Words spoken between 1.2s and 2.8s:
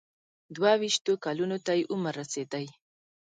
کلونو ته یې عمر رسېدی.